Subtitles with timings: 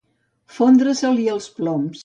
[0.55, 1.97] Fondre-se-li els ploms.